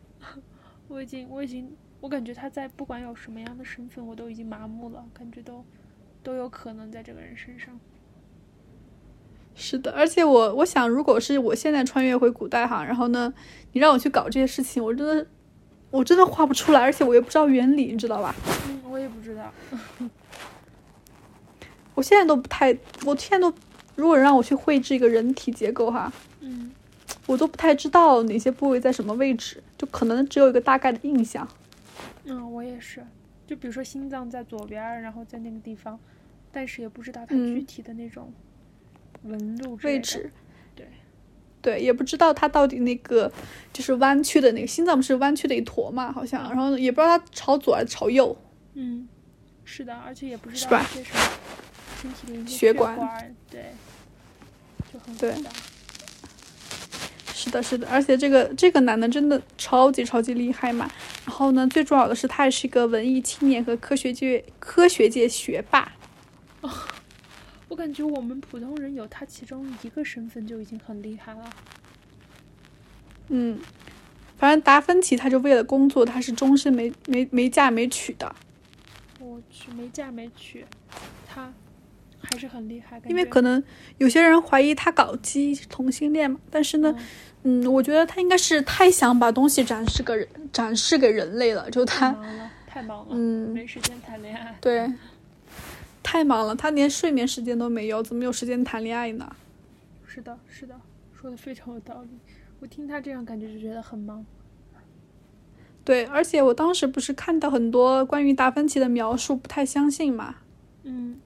[0.91, 5.63] 我已经，我已经，我感觉他在不管有什么样的身份，我都已经麻木了，感觉都
[6.21, 7.79] 都有可能在这个人身上。
[9.55, 13.33] 是的，而且我我想，如果是我现在穿越回古代哈，然后呢，
[13.71, 15.25] 你让我去搞这些事情，我真的。
[15.91, 18.33] 我真的画不出来，而且我也不知道原理，你知道吧？
[18.69, 19.51] 嗯，我也不知道。
[21.93, 22.71] 我现在都不太，
[23.05, 23.53] 我现在都，
[23.97, 26.30] 如果让我去绘制一个人体结构哈，嗯，
[27.31, 31.47] 我都不太知道哪些部位在什么位置，就可能只有一个大概的印象。
[32.25, 33.01] 嗯，我也是。
[33.47, 35.97] 就比如说心脏在左边，然后在那个地方，
[36.51, 38.33] 但是也不知道它具体的那种
[39.23, 40.29] 纹路位置。
[41.61, 43.31] 对，也不知道它到底那个
[43.71, 48.35] 就是弯曲的那个心脏不是弯曲的一坨嘛，好像，然后也不知道它朝左还是朝右。
[48.73, 49.07] 嗯，
[49.63, 51.21] 是的，而且也不知道一些什么
[52.01, 53.71] 身体的一些血管，对，
[54.91, 55.33] 就很对。
[57.43, 60.87] 是的，是的，而且这个这个男的真的超级超级厉害嘛。
[61.25, 65.91] 然后呢，最重要的是他也是一个文艺青年和科学界科学界学霸。
[67.67, 71.49] 我感觉我们普通人有他其中一个身份就已经很厉害了。
[73.29, 73.59] 嗯，
[74.37, 78.35] 反正达芬奇他就为了工作，他是终身没没没嫁没娶的。
[79.19, 80.65] 我去，没嫁没娶，
[81.25, 81.51] 他
[82.21, 83.01] 还是很厉害。
[83.07, 83.63] 因为可能
[83.99, 87.05] 有些人怀疑他搞基同性恋嘛，但是呢，嗯，
[87.71, 94.55] 我觉得他应该是太想把东西展示给人展示给人类了，就他太忙了，太忙了，嗯，没时间谈恋爱。
[94.61, 94.91] 对。
[96.03, 99.35] 太忙了，他连睡眠时间都没有，怎么有时间谈恋爱呢？
[100.05, 100.75] 是的，是的，
[101.13, 102.09] 说的非常有道理。
[102.59, 104.25] 我听他这样感觉就觉得很忙。
[105.85, 110.35] 对，而且我当时不是看到很多关于达芬奇的描述，不太相信嘛。
[110.83, 111.19] 嗯。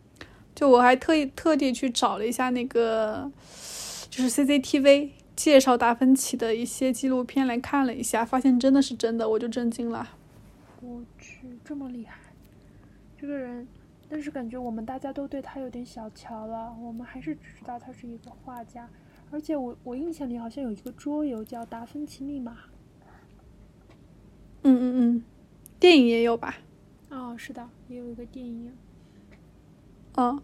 [0.53, 3.31] 就我还特意特地去找了一下那个，
[4.09, 10.07] 就是 CCTV 介绍达芬奇的一些纪录片来看了一下，发现真的是真的，我就震惊了。
[10.81, 12.19] 我去，这么厉害，
[13.17, 13.67] 这个人。
[14.07, 18.87] 但是感觉我们大家都对他有点小瞧了，我们还是只知道他是一个画家，
[19.31, 22.51] 而且我我印象里好像有一个桌游叫《达芬奇密码》。
[24.61, 24.83] 嗯嗯
[25.17, 25.23] 嗯，
[25.79, 26.55] 电影也有吧？
[27.09, 28.71] 哦，是的，也有一个电影。
[30.17, 30.39] 嗯，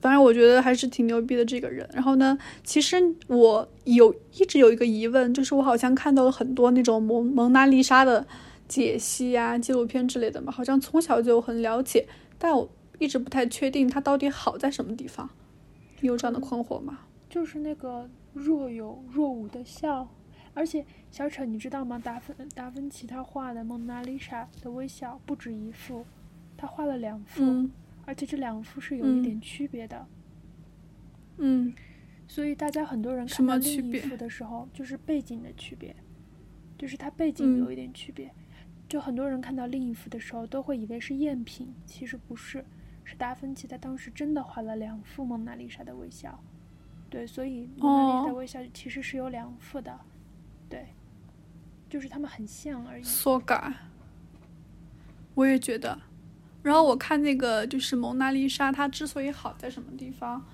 [0.00, 1.88] 反正我觉得还是挺牛逼的这个人。
[1.92, 8.26] 然后呢，其实我有一直有一个疑问，就是我好像看到了很多那种蒙蒙娜丽莎的
[8.66, 12.06] 解析啊、纪录片之类的嘛，好像从小就很了解。
[12.38, 15.28] 但我一直不太确定它到底好在什么地方，
[16.00, 17.00] 你有这样的困惑吗？
[17.28, 20.08] 就是那个若有若无的笑，
[20.54, 21.98] 而且小丑，你知道吗？
[21.98, 26.04] 达芬达芬奇他画的蒙娜丽莎的微笑不止一幅，
[26.56, 27.70] 他画了两幅，嗯
[28.08, 30.06] 而且这两幅是有一嗯点区别的。
[31.36, 31.74] 嗯
[32.26, 35.94] 所以大家很多人看到另一幅的时候，就是背景的区别，
[36.78, 38.32] 就是它背景嗯有一点区别。
[38.88, 42.64] 就很多人看到另一幅的时候，都会以为是赝品，其实不是，
[43.04, 46.42] 是达芬奇他当时真的画了两幅蒙娜丽莎的微笑。
[47.10, 50.00] 对，所以蒙娜丽莎的哦微笑其实是有两幅的，
[50.70, 50.86] 对，
[51.90, 53.02] 就是他们很像而已。
[53.02, 53.74] 缩感，
[55.34, 56.07] 我也觉得。
[56.68, 60.44] 然后我看那个就是蒙娜丽莎，它之所以好在什么地方？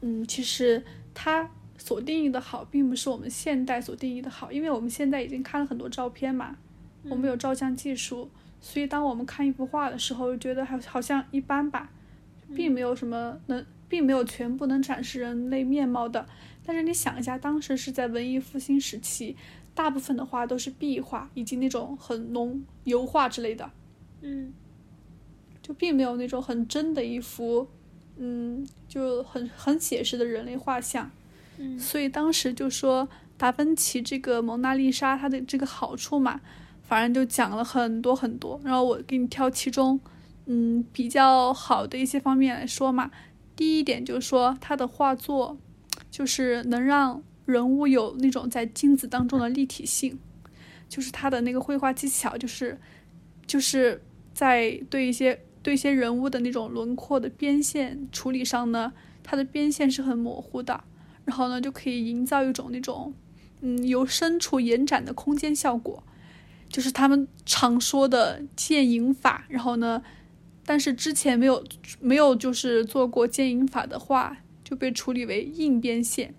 [0.00, 0.82] 嗯，其实
[1.14, 1.48] 它
[1.78, 6.56] 所定义的好，并不是我们现代所定义的好，因为我们现在已经看了很多照片嘛，
[7.08, 8.28] 我们有照相技术，
[8.60, 11.92] 所以当我们看一幅画的时候，觉得好好像一般吧，
[12.56, 16.26] 并没有什么能，并没有全部能展示人类面貌的。
[16.66, 19.36] 但是你想一下，当时是在文艺复兴时期，
[19.72, 23.70] 大部分的画都是壁画以及那种很浓油画之类的，
[24.22, 24.52] 嗯
[25.62, 27.68] 就并没有那种很真的一幅，
[28.16, 31.10] 嗯，就很很写实的人类画像。
[31.58, 36.40] 嗯所以当时就说达芬奇这个蒙娜丽莎它的这个好处嘛，
[36.82, 38.60] 反正就讲了很多很多。
[38.64, 40.00] 然后我给你挑其中，
[40.46, 43.10] 嗯，比较好的一些方面来说嘛。
[43.54, 45.58] 第一点就是说他的画作，
[46.10, 50.18] 就是能让人物有那种在镜子当中的立体性，
[50.88, 52.80] 就是他的那个绘画技巧，就是
[53.46, 60.82] 就是在对一些对一些人物的那种轮廓的边线处理上呢，它的边线是很模糊的。
[61.24, 63.14] 然后呢，就可以营造一种那种，
[63.60, 66.02] 嗯，由深处延展的空间效果，
[66.68, 69.44] 就是他们常说的渐影法。
[69.48, 70.02] 然后呢，
[70.66, 71.64] 但是之前没有
[72.00, 76.34] 没有就是做过渐影法的画，就被处理为硬边线。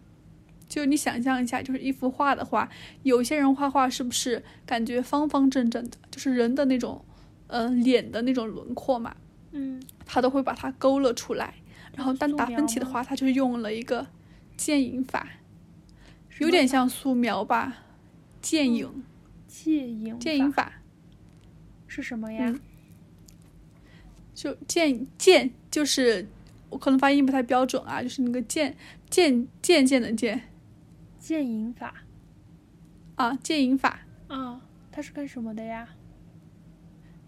[0.67, 2.69] 就你想象一下，就是一幅画的话，
[3.03, 7.05] 有些人画画是不是感觉方方正正的，就是人的那种，
[7.53, 9.15] 呃，脸的那种轮廓嘛，
[9.51, 11.53] 嗯他都会把它勾勒出来。
[11.95, 14.07] 然后，但达芬奇的话，他就用了一个
[14.57, 15.27] 渐影法，
[16.39, 17.77] 有点像素描吧，
[18.41, 19.03] 渐嗯影，
[19.47, 20.73] 借影渐影法法
[21.85, 22.45] 是什么呀？
[22.49, 22.59] 嗯
[24.33, 26.27] 就渐渐就是
[26.71, 28.75] 我可能发音不太标准啊，就是那个渐
[29.07, 30.41] 渐渐渐的渐
[31.19, 31.93] 渐影法
[33.13, 33.99] 啊，渐影法。
[34.27, 34.59] 啊，
[34.91, 35.87] 它是干什么的呀？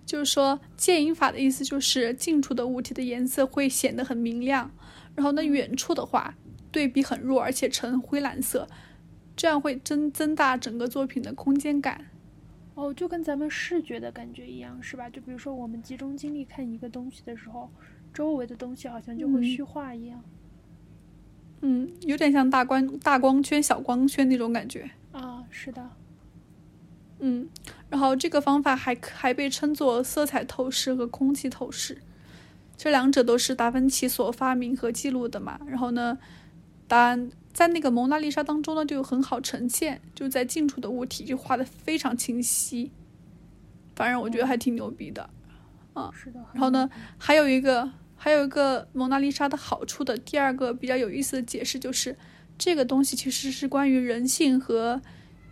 [0.06, 4.70] 就是说，渐影法的意思就是近处的物体的颜色会显得很明亮，
[5.16, 6.36] 然后呢，远处的话
[6.72, 8.68] 对比很弱，而且呈灰蓝色，
[9.36, 12.06] 这样会增增大整个作品的空间感。
[12.76, 15.10] 哦，就跟咱们视觉的感觉一样，是吧？
[15.10, 17.70] 就比如说我们集中精力看一个东西的时候，
[18.14, 20.22] 周围的东西好像就会嗯虚化一样。
[21.62, 24.90] 嗯，有点像大光大光圈、小光圈那种感觉。
[25.14, 25.90] 啊，是的。
[27.20, 27.48] 嗯，
[27.90, 32.02] 然后这个方法还还被称作色彩透视和空气透视，
[32.78, 35.60] 这两者都是达芬奇所发明和记录的嘛。
[35.66, 36.18] 然后呢，
[36.88, 42.92] 当然在那个蒙娜丽莎当中呢，就很好呈现，就在近处的物体就画的非常清晰，
[43.96, 45.30] 反正我觉得还挺牛逼的。
[46.14, 46.40] 是的。
[46.52, 52.18] 然后呢，还有一个还有一个蒙娜丽莎的好处的第二个比较有意思的解释就是，
[52.58, 55.02] 这个东西其实是关于人性和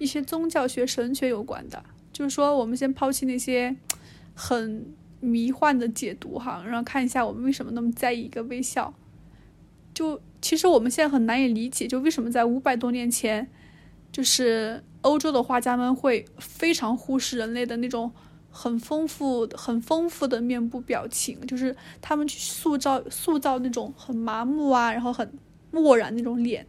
[0.03, 1.83] 一些宗教学、神学有关的。
[2.11, 3.75] 就是说，我们先抛弃那些
[4.35, 4.85] 很
[5.19, 8.93] 迷幻的解读哈，然后看一下我们为什么那么在意一个微笑。
[9.93, 13.47] 就其实我们现在很难以理解，就为什么在五百多年前，
[14.11, 18.11] 就是欧洲的画家们会非常忽视人类的那种
[18.49, 25.31] 很丰富、很丰富的面部表情，就是他们去塑造塑造那种很麻木啊，然后很
[25.71, 26.67] 漠然那种脸。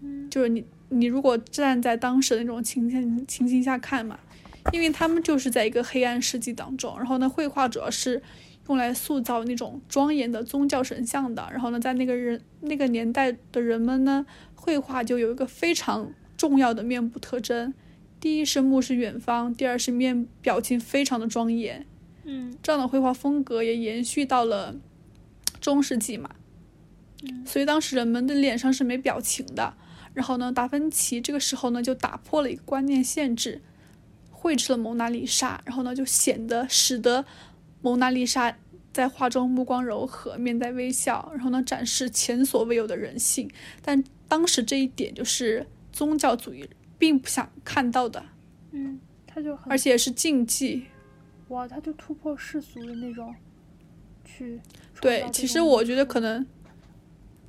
[0.00, 4.18] 嗯，就是你你如果站在当时的那种情情情形下看嘛，
[4.72, 8.22] 因为他们就是在一个黑暗世纪当中，然后呢，绘画主要是
[8.68, 17.72] 用来塑造那种庄严的宗教神像的，然后呢，在那个人那个年代的人们呢，绘画就有一个非常重要的面部特征，
[18.20, 21.86] 第一是目视远方，第二是面表情非常的庄严，
[22.24, 22.54] 嗯。
[22.62, 24.76] 这样的绘画风格也延续到了
[25.60, 26.30] 中世纪嘛，
[27.22, 27.44] 嗯。
[27.46, 29.74] 所以当时人们的脸上是没表情的。
[30.14, 33.60] 然后呢，达芬奇这个时候呢就打破了一个观念限制，
[34.30, 37.24] 绘制了蒙娜丽莎，然后呢就显得使得
[37.80, 38.56] 蒙娜丽莎
[38.92, 43.50] 在画中目光柔和，面带微笑，然后呢展示前所未有的人性。
[43.80, 48.24] 但当时这一点就是宗教主义并不想看到的，
[48.72, 50.84] 嗯，他就很而且是禁忌。
[51.48, 53.34] 哇，他就突破世俗的那种，
[54.24, 54.58] 去
[55.00, 56.46] 对，其实我觉得可能，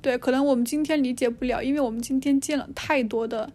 [0.04, 3.50] 对，可能我们今天理解不了，因为我们今天见了太多的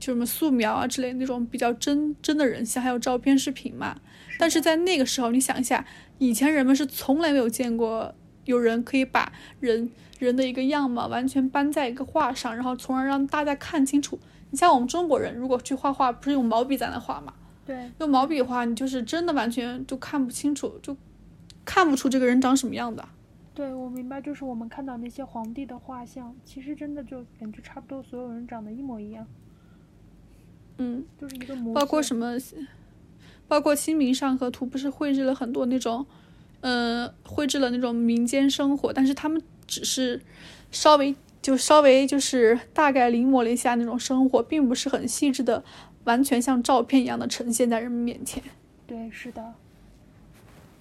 [0.00, 3.96] 就什么素描啊之类那种比较真真的人像，还有照片、视频嘛。
[4.40, 5.86] 但是在那个时候，你想一下，
[6.18, 8.12] 以前人们是从来没有见过
[8.44, 9.88] 有人可以把人
[10.18, 14.18] 人的一个样貌完全搬在一个画上，然后从而让大家看清楚。
[14.50, 17.32] 你像我们中国人，如果去画画，不是用毛笔在那画嘛？
[17.64, 20.96] 对，用毛笔画，你就是真的完全就看不清楚，就
[21.64, 23.06] 看不出这个人长什么样的。
[23.58, 29.26] 对，我明白，就是我们看到那些皇帝的画像，其实真的就感觉差不多，所有人长得一模一样。
[30.76, 31.74] 嗯，就是一个模。
[31.74, 32.38] 包括什么？
[33.48, 36.06] 包括《清明上河图》不是绘制了很多那种，
[36.60, 40.22] 呃，绘制了那种民间生活，但是他们只是
[40.70, 45.64] 稍微就稍微就是大概临摹了一下那种生活，并不是很细致的，
[46.04, 48.40] 完全像照片一样的呈现在人们面前。
[48.86, 49.54] 对，是的。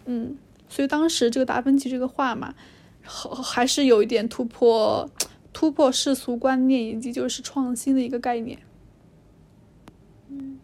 [0.06, 0.38] 嗯，
[0.70, 2.54] 所以当时这个达芬奇这个画嘛，
[3.04, 5.10] 还是有一点突破
[5.54, 8.60] 突破世俗观念以及就是创新的一个概念。
[10.30, 10.60] 嗯，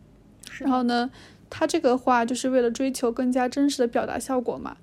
[0.59, 1.11] 然后呢？
[1.55, 4.75] 他这个画就是为了追求更加真实的表达效果嘛，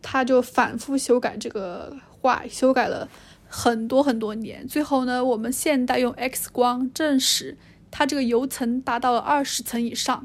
[0.00, 3.08] 他就反复修改这个画，修改了
[3.48, 4.68] 很多很多年。
[4.68, 7.56] 最后呢，我们现代用 X 光证实，
[7.90, 10.24] 它这个油层达到了二十层以上。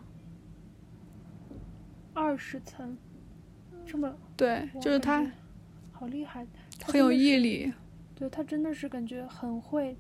[2.14, 2.96] 二十层，
[3.90, 5.26] 这么对，就是他，
[5.92, 6.46] 好厉害，
[6.84, 7.74] 很有毅力。
[8.14, 9.98] 对他真的是感觉很会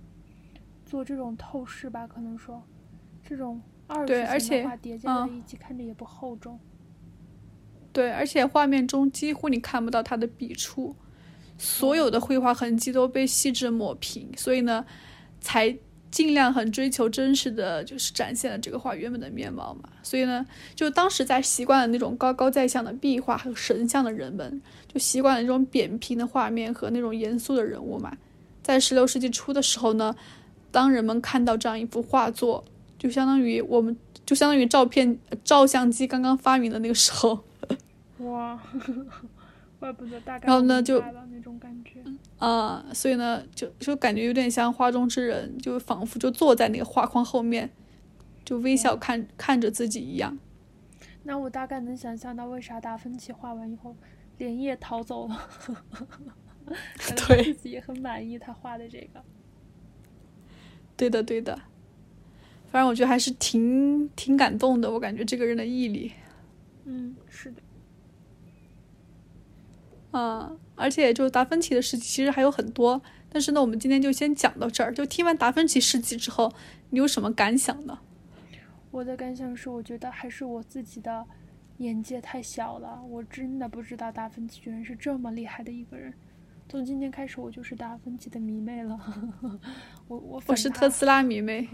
[0.85, 2.05] 做这种透视吧？
[2.05, 2.61] 可能说
[3.23, 4.05] 这种二。
[4.05, 6.59] 对，而且叠加在一起，看着也不厚重。
[7.91, 10.95] 对，而且画面中几乎你看不到他的笔触，
[11.57, 14.85] 所有的绘画痕迹都被细致抹平，所以呢，
[15.41, 15.75] 才
[16.11, 19.89] 尽量很追求真实的就是展现了这个画原本的面貌嘛。
[20.03, 20.45] 所以呢，
[20.75, 28.17] 就当时在习惯了那种高高在上的壁画和神像的人们，就习惯了那种扁平的画面和那种严肃的人物嘛。
[28.61, 30.15] 在十六世纪初的时候呢，
[30.71, 32.63] 当人们看到这样一幅画作。
[32.97, 33.95] 就相当于我们，
[34.25, 37.45] 就相当于照片、照相机刚刚发明的那个时候。
[38.17, 38.59] 哇，
[39.79, 40.45] 怪不得大概。
[40.45, 40.99] 然后呢，就
[41.31, 42.03] 那种感觉。
[42.39, 47.69] 啊，所以呢，就就感觉有点像画中之人，就仿佛就坐在那个画框后面，
[48.43, 50.37] 就微笑看看着自己一样。
[51.23, 53.95] 那我大概能想象到为啥达芬奇画完以后
[54.37, 55.49] 连夜逃走了。
[57.27, 57.53] 对。
[57.53, 59.21] 自己也很满意他画的这个。
[60.95, 61.61] 对的，对的。
[62.71, 66.13] 反正我觉得还是挺挺感动的，我感觉这个人的毅力。
[66.85, 67.61] 嗯，是的。
[70.11, 74.93] 啊，而且就达芬奇的事迹其实还有很多，但是呢，我们今天就先讲到这儿。
[74.93, 76.51] 就听完达芬奇事迹之后，
[76.89, 77.99] 你有什么感想呢？
[78.91, 81.25] 我的感想是，我觉得还是我自己的
[81.77, 86.13] 眼界太小了，我真的不知道达芬奇居然是这么厉害的一个人。
[86.67, 88.99] 从今天开始，我就是达芬奇的迷妹了。
[90.07, 91.67] 我我我是特斯拉迷妹。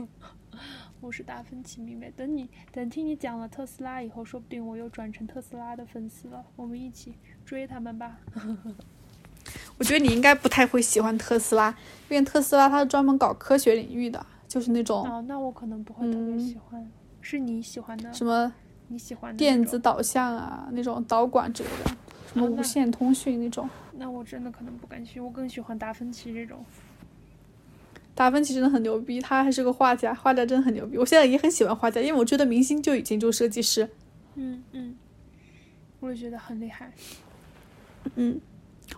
[1.05, 6.43] 我是达芬奇迷妹，等你等听你讲了特斯拉以后，说不定我又转成特斯拉的粉丝了。
[6.55, 7.13] 我们一起
[7.45, 8.17] 追他们吧。
[9.77, 11.69] 我觉得你应该不太会喜欢特斯拉，
[12.09, 15.07] 因为特斯拉它是专门搞科学领域的，就是那种……
[15.07, 16.91] 哦，那我可能不会特别喜欢。
[17.21, 18.11] 是你喜欢的？
[18.11, 18.51] 什么？
[18.87, 21.95] 你喜欢电子导向啊，那种导管之类的，
[22.33, 23.69] 什么无线通讯那种？
[23.93, 26.65] 那我真的可能不感兴趣，我更喜欢达芬奇这种。
[28.15, 30.97] 达芬奇真的很牛逼，他还是个画家，画家真的很牛逼。
[30.97, 33.87] 我现在也很喜欢画家，因为我觉得明星就已经就设计师。
[34.35, 34.95] 嗯嗯，
[35.99, 36.91] 我也觉得很厉害。
[38.15, 38.39] 嗯，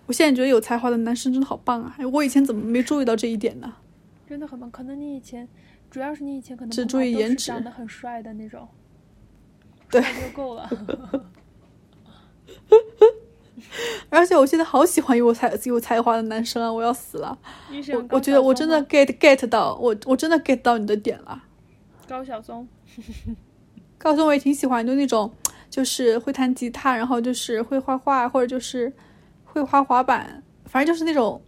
[0.06, 1.98] 我现在觉得有才华的男生真的好棒啊！
[2.14, 3.74] 我以前怎么没注意到这一点呢？
[4.30, 5.48] 真的很棒，可能你以前，
[5.90, 8.68] 主要是你以前可能只注意颜值，长得很帅的那种，
[9.90, 10.70] 对就够了。
[14.10, 16.72] 而且我现在好喜欢有才有才华的男生啊！
[16.72, 17.38] 我要死了。
[17.94, 21.44] 我我觉得我真的 get get 到我我真的 get 到你的点了。
[22.08, 22.68] 高晓松，
[23.98, 25.32] 高晓松我也挺喜欢，就那种
[25.70, 28.92] 就是会弹吉他，然后就是会画画，或者就是
[29.44, 31.42] 会滑滑板，反正就是那种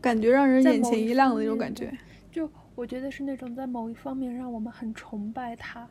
[0.00, 1.96] 感觉让人眼前一亮的那种感觉。
[2.30, 5.86] 就我觉得是那种在某一方面让我们很崇拜他，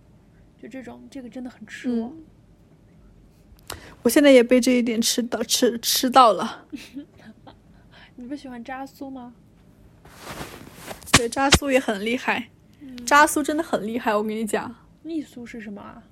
[0.61, 2.13] 就这种这个真的很吃我。
[4.03, 6.65] 我现在也被这一点吃到吃吃到了。
[8.15, 9.33] 你不喜欢扎苏吗？
[11.13, 12.49] 对，扎苏也很厉害。
[13.05, 14.75] 扎苏真的很厉害，我跟你讲。
[15.03, 16.03] 逆苏是什么啊？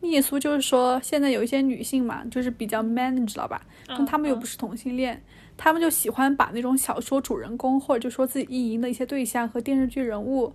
[0.00, 3.60] 逆苏就是说，现在有一些女性嘛，就是比较 man，你知道吧？
[3.86, 5.22] 但她们又不是同性恋，
[5.56, 10.52] 她们就喜欢把那种小说主人公，或者就说自己意淫的一些对象和电视剧人物，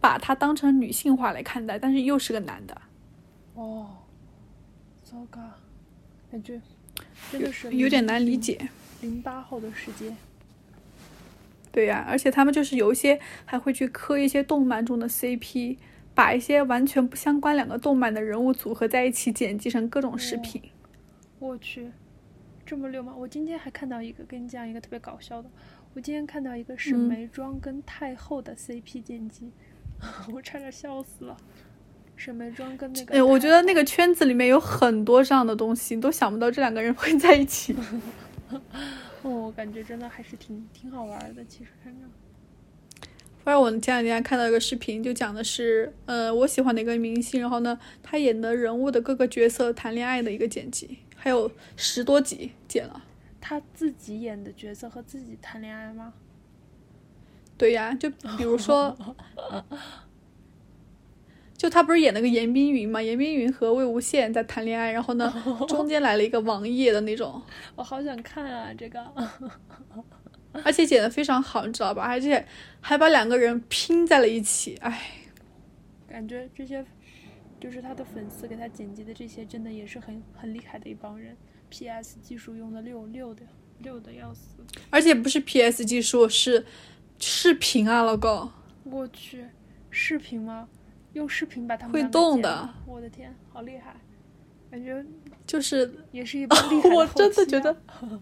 [0.00, 2.80] 把他当成女性化来看待，但是又是个男的。
[3.54, 3.88] 哦。
[5.12, 5.42] 糟糕，
[6.30, 6.58] 感觉
[7.30, 8.58] 真的是有点难理解。
[9.02, 10.14] 零八后的世界，
[11.70, 15.76] 对呀、而且他们就是有一些还会去磕一些动漫中的 CP，
[16.14, 20.62] 把一些完全不相关两个动漫的人物组合在一起，剪辑成各种视频。
[21.38, 21.90] 我去，
[22.64, 23.14] 这么溜吗？
[23.14, 25.50] 我今天还看到一个，跟你讲一个特别搞笑的。
[25.92, 29.50] 我今天看到一个沈嗯眉庄跟太后的 CP 剪辑，
[30.32, 31.36] 我差点笑死了。
[32.16, 37.74] 沈眉庄跟那个，哎，我觉得那个圈子里面有很多这样的东西，你都想不到这两个人会在一起。
[39.22, 41.44] 哦，我感觉真的还是挺挺好玩的。
[41.46, 42.06] 其实看着，
[43.44, 53.04] 不然我前两天还看到一个视频，就讲的是，呃，我喜欢的一个明星，然后呢，他演的人物的各个角色谈恋爱的一个剪辑，还有十多集剪了。
[53.40, 56.12] 他自己演的角色和自己谈恋爱吗？
[57.58, 58.96] 对呀，就比如说，
[61.62, 63.00] 就他不是演那个严冰云嘛？
[63.00, 65.32] 严冰云和魏无羡在谈恋爱，然后呢，
[65.68, 67.40] 中间来了一个王爷的那种，
[67.76, 69.00] 我好想看啊，这个。
[70.64, 72.02] 而且剪的非常好，你知道吧？
[72.02, 72.44] 而且
[72.80, 75.08] 还把两个人拼在了一起，哎，
[76.08, 76.84] 感觉这些
[77.60, 81.36] 就是他的粉丝给他剪辑的这些，真的也是很很厉害的一帮人。
[81.70, 83.42] PS 技术用的溜溜的，
[83.78, 84.56] 溜的要死。
[84.90, 86.66] 而且不是 PS 技术，是
[87.20, 88.50] 视频啊，老公。
[88.82, 89.46] 我去，
[89.92, 90.68] 视频吗？
[91.12, 92.68] 用视频把他们会动的。
[92.86, 93.94] 我的天，好厉害！
[94.70, 95.04] 感觉
[95.46, 97.76] 就是也是一帮 厉害的我真的觉啊得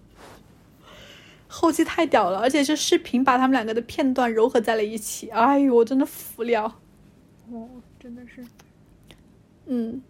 [1.47, 6.65] 后期太屌了，而且是视频把他们两个的片段糅合在了一起，哎呦，我真的服了。
[7.51, 7.69] 哦，
[7.99, 8.45] 真的是。
[9.67, 10.01] 嗯，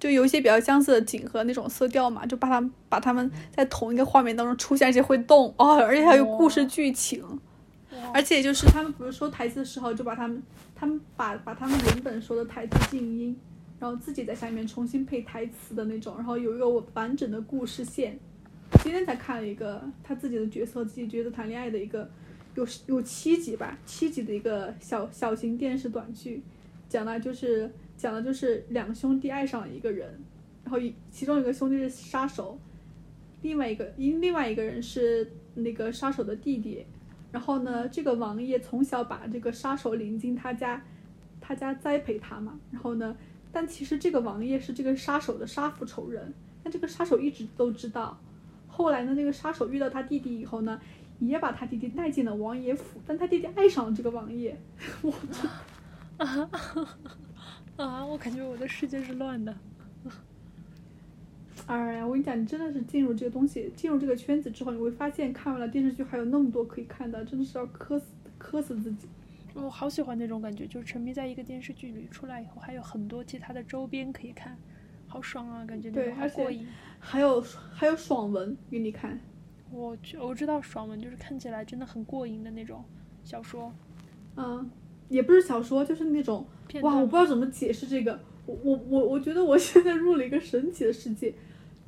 [0.00, 5.54] 就有一些比较相似的景和那种色调嘛，就把它把他们在同一个画面当中出现，而且会动。
[5.58, 7.38] 哦，而且还有故事剧情，哇
[8.12, 10.42] 而且就是他们比如说台词的时候，就把他们
[10.74, 13.36] 他们把把他们原本说的台词静音，
[13.78, 18.18] 然后自己在下面重新配台词的那种，然后有一个完整的故事线。
[18.82, 22.10] 今天才看了一个他自己的角色自己角色谈恋爱的一个
[22.56, 26.42] 有有七集吧，七集的一个小小型电视短剧，
[26.88, 30.20] 讲的就是讲的就是两兄弟爱上了一个人，
[30.64, 32.58] 然后一其中一个兄弟是杀手，
[33.42, 36.84] 另外一个因另外一个人是那个杀手的弟弟，
[37.34, 40.80] 然后呢，这个王爷从小把这个杀手领进他家，
[41.40, 42.56] 他家栽培他嘛。
[42.70, 43.16] 然后呢，
[43.50, 46.32] 但其实这个王爷是这个杀手的杀父仇人，
[46.62, 48.16] 但这个杀手一直都知道。
[48.68, 50.80] 后来呢，那个杀手遇到他弟弟以后呢，
[51.18, 54.56] 也把他弟弟带进了王爷府，但他弟弟爱上了这个王爷。
[55.02, 55.12] 我
[56.18, 56.48] 啊
[57.76, 58.06] 啊！
[58.06, 59.52] 我感觉我的世界是乱的。
[61.66, 68.06] 哎呀，我跟你讲，你真的是进入这个东西，进入这个圈子之后，你会发现看完了电视剧还有那么多可以看的，真的是要磕死
[68.36, 69.08] 磕死自己。
[69.54, 74.58] 我好喜欢那种感觉，就是沉迷在一个电视剧里出来以后，还有很多其他的周边可以看，
[75.06, 75.64] 好爽啊！
[75.64, 76.66] 感觉对而且过瘾。
[76.98, 77.40] 还有
[77.72, 79.18] 还有爽文给你看，
[79.70, 82.84] 我去，我知道爽文就是看起来真的很过瘾的那种
[83.24, 83.72] 小说
[84.36, 84.70] 嗯，
[85.08, 86.46] 也不是小说，就是那种
[86.82, 86.96] 哇。
[86.96, 88.20] 我不知道怎么解释这个。
[88.46, 91.32] 我我我我觉得我现在入了一个神奇的世界，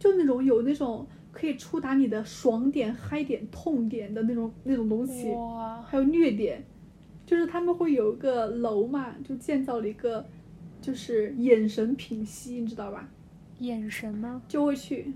[0.07, 6.65] 就那种有那种可以触达你的爽点、嗨点、痛点的那种那种东西，哇，还有虐点。
[7.27, 10.25] 就是他们会有一个楼嘛，就建造了一个，
[10.81, 13.09] 就是眼神品析，你知道吧？
[13.59, 14.41] 眼神吗？
[14.47, 15.13] 就会去，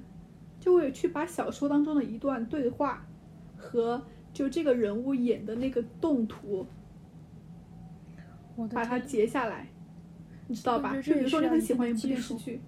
[0.58, 3.06] 就会去把小说当中的一段对话
[3.56, 6.66] 和就这个人物演的那个动图，
[8.72, 9.68] 把它，截下来，
[10.48, 11.00] 你知道吧？
[11.00, 12.60] 就比如说你很喜欢一部电视剧，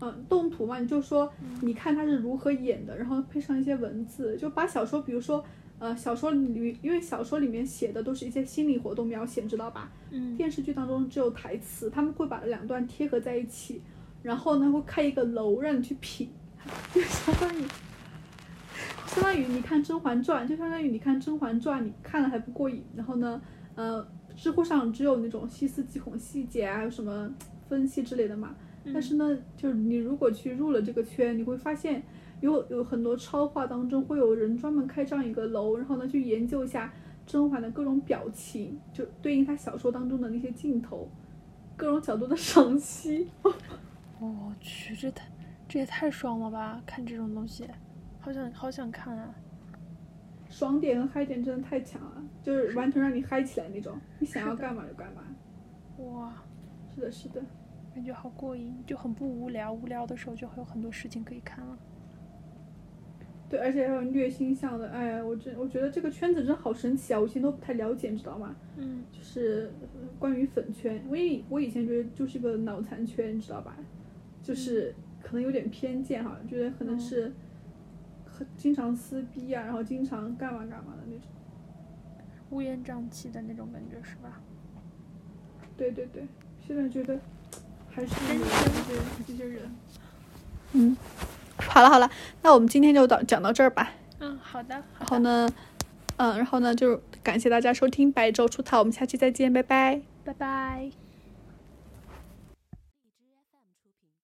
[0.00, 5.44] 嗯，动图嘛，你就说嗯你看他是如何演的，然后配上一些文字，就把小说，比如说
[5.78, 9.90] 呃，小说里因为小说里面写的都是一些心理活动描写，你知道吧？
[10.10, 13.82] 嗯，电视剧当中只有台词，他们会把两段贴合在一起，
[14.22, 16.30] 然后呢会开一个楼让你去品，
[16.92, 17.64] 就相当于
[19.06, 23.40] 相当于你看《甄嬛传》，就相当于你看《甄嬛传》，你看了还不过瘾，然后呢，
[23.74, 27.30] 呃，知乎上只有那种细思极恐细节啊，还有什么
[27.68, 28.54] 分析之类的嘛。
[28.92, 32.02] 但是呢，就是你如果去入了这个圈，你会发现
[32.40, 36.92] 有有很多超话当中会有人专门开这样一个楼，然后呢去研究一下
[37.26, 41.08] 甄嬛的各种表情，就对应她小说当中的那些镜头，
[41.76, 43.28] 各种角度的赏析。
[44.18, 45.26] 我去，这太
[45.68, 46.82] 这也太爽了吧！
[46.86, 47.66] 看这种东西，
[48.18, 49.34] 好想好想看啊！
[50.48, 55.22] 爽点和嗨点真的太强了，就是完全让你嗨起来那种，你想要干嘛就干嘛。
[55.98, 56.32] 哇，
[56.94, 57.40] 是的，是的。
[57.94, 59.72] 感觉好过瘾，就很不无聊。
[59.72, 61.78] 无聊的时候就会有很多事情可以看了。
[63.48, 67.18] 对，而且还有虐心向的，哎呀，我真我觉得这个圈子真好神奇啊！
[67.18, 68.54] 我以前都不太了解，你知道吗？
[68.76, 73.76] 嗯，就是呃关于粉圈，我以我以前觉得就是个脑残圈，你知道吧？
[74.40, 77.32] 就是可能有点偏见哈，觉得可能嗯是
[78.24, 81.26] 很经常撕逼啊，然后经常干嘛干嘛的那种。
[82.50, 84.40] 乌烟瘴气的那种感觉，是吧？
[85.76, 86.24] 对对对，
[86.60, 87.18] 现在觉得
[87.90, 88.08] 还是。
[90.72, 90.96] 嗯，
[91.56, 92.08] 好了好了，
[92.42, 93.92] 那我们今天就到讲到这儿吧。
[94.20, 94.74] 嗯，好的。
[94.98, 95.48] 然后呢，
[96.16, 100.00] 嗯，然后呢，就感谢大家收听《白昼出逃》，我们下期再见，拜拜。
[100.24, 101.09] 拜拜。